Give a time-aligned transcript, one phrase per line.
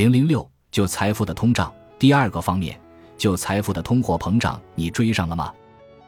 [0.00, 1.70] 零零六，就财富的通胀。
[1.98, 2.80] 第二个方面，
[3.18, 5.52] 就财富的通货膨胀，你追上了吗？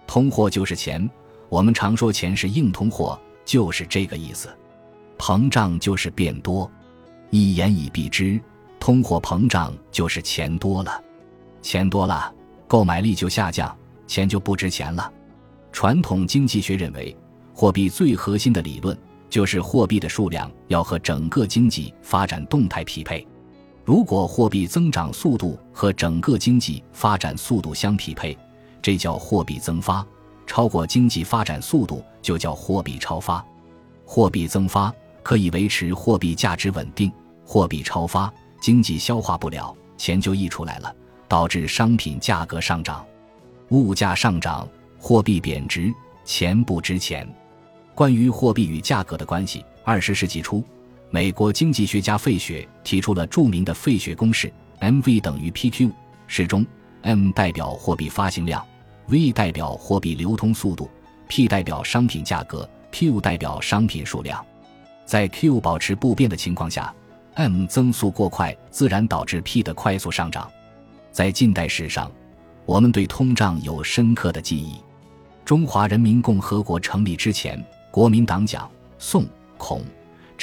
[0.07, 1.11] 通货就是钱，
[1.50, 4.49] 我们常说钱是硬通货，就是这个意思。
[5.18, 6.70] 膨胀就是变多，
[7.28, 8.41] 一言以蔽之，
[8.80, 10.98] 通货膨胀就是钱多了，
[11.61, 12.32] 钱多了，
[12.66, 15.12] 购买力就下降，钱就不值钱了。
[15.70, 17.14] 传统经济学认为，
[17.52, 18.98] 货币最核心的理论
[19.29, 23.29] 就是货币的数量要和整个经济发展动态匹配。
[23.84, 28.36] 如果货币增长速度和整个经济发展速度相匹配，
[28.80, 30.04] 这叫货币增发；
[30.46, 33.45] 超过经济发展速度就叫货币超发。
[34.04, 34.92] 货币增发。
[35.24, 37.12] 可以维持货币价值稳定，
[37.46, 38.28] 货币超发，
[38.60, 40.92] 经济消化不了，钱就溢出来了，
[41.28, 43.06] 导致商品价格上涨，
[43.68, 44.68] 物价上涨，
[44.98, 47.24] 货币贬值，钱不值钱。
[47.95, 50.64] 关于货币与价格的关系，二十世纪初，
[51.15, 55.93] 美国经济学家费雪提出了著名的费雪公式：M-V 等于 P-Q，
[56.27, 56.65] 式中
[57.02, 58.66] M 代表货币发行量
[59.09, 60.88] ，V 代表货币流通速度
[61.29, 64.43] ，P 代表商品价格，Q 代表商品数量。
[65.05, 66.95] 在 Q 保持不变的情况下
[67.35, 70.51] ，M 增速过快，自然导致 P 的快速上涨。
[71.11, 72.11] 在近代史上，
[72.65, 74.77] 我们对通胀有深刻的记忆。
[75.45, 78.67] 中华人民共和国成立之前，国民党蒋、
[78.97, 79.27] 宋、
[79.59, 79.85] 孔、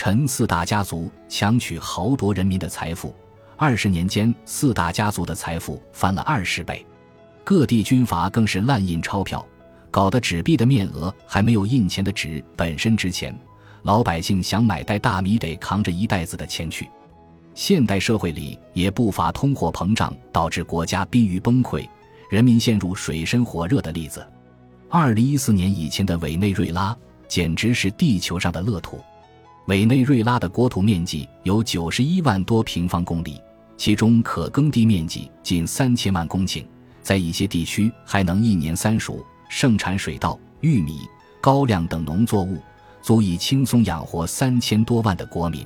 [0.02, 3.14] 陈四大家族强取豪夺人民的财富，
[3.58, 6.86] 二十年间，四大家族的财富翻了二十倍。
[7.44, 9.46] 各地军阀更是滥印钞票，
[9.92, 13.38] 搞得纸币的面额还没有印钱的纸本身值钱。
[13.82, 16.90] 老百姓想买袋大米，得扛着一袋子的钱去。
[17.54, 21.86] 现代社会里也不乏通货膨胀导致国家濒于崩溃、
[22.30, 24.26] 人民陷入水深火热的例子。
[24.90, 28.98] 二零一四年以前的委内瑞拉简直是地球上的乐土。
[29.70, 33.40] 委内瑞拉的国土面积有九十一万多平方公里，
[33.78, 36.66] 其中可耕地面积近三千万公顷，
[37.04, 41.02] 在一些地区还能一年三熟，盛产水稻、玉米、
[41.40, 42.58] 高粱等农作物。
[43.04, 45.66] 足以轻松养活三千多万的国民，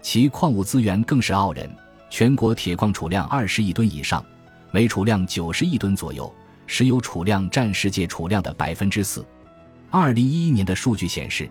[0.00, 1.70] 其矿物资源更是傲人，
[2.08, 4.24] 全国铁矿储量二十亿吨以上，
[4.70, 6.32] 煤储量九十亿吨左右，
[6.66, 9.22] 石油储量占世界储量的百分之四。
[9.90, 11.48] 二零一一年的数据显示，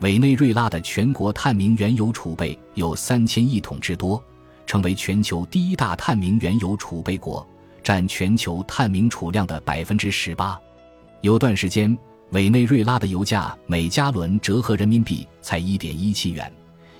[0.00, 4.22] 委内瑞拉的全国探明原油储备有三千亿桶之多，
[4.66, 7.46] 成为全球第一大探明原油储备国，
[7.82, 10.58] 占全球探明储量的百分之十八。
[11.20, 11.96] 有段时间。
[12.32, 16.52] 委内瑞拉的油价每加仑折合人民币才一点一七元，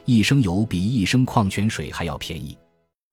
[0.07, 2.57] 一升油比一升矿泉水还要便宜。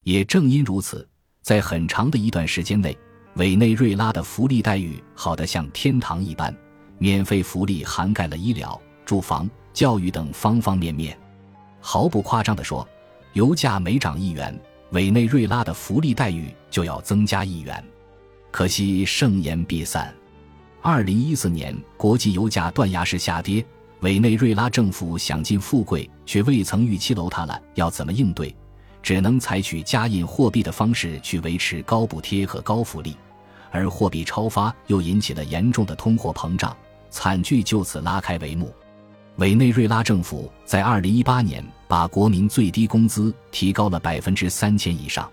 [0.06, 1.06] 也正因如此，
[1.42, 2.98] 在很长的一段时间内，
[3.36, 6.56] 委内瑞拉的福利待遇好得像天堂一般，
[7.00, 11.16] 免费福利涵盖了医疗、住房、教育等方方面面。
[11.82, 12.88] 毫不夸张地说，
[13.34, 14.58] 油价每涨一元，
[14.92, 17.84] 委内瑞拉的福利待遇就要增加一元。
[18.50, 20.16] 可惜盛言必散。
[20.82, 23.64] 二零一四年，国际油价断崖式下跌，
[24.00, 28.56] 委内瑞拉政府享尽富贵，却未曾预期楼塌了，要怎么应对？
[29.04, 33.16] 只能采取加印货币的方式去维持高补贴和高福利，
[33.72, 36.76] 而货币超发又引起了严重的通货膨胀，
[37.10, 38.74] 惨剧就此拉开帷幕。
[39.38, 45.30] 委内瑞拉政府在二零一八年把国民最低工资提高了百分之三千以上，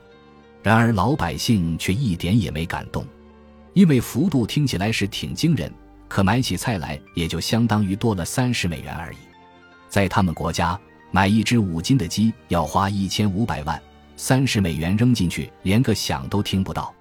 [0.61, 3.07] 然而老百姓却一点也没感动。
[3.75, 5.73] 因为幅度听起来是挺惊人，
[6.09, 9.19] 可买起菜来也就相当于多了三十美元而已。
[9.89, 10.79] 在他们国家，
[11.13, 13.81] 买一只五斤的鸡要花一千五百万，
[14.17, 16.93] 三十美元扔进去连个响都听不到。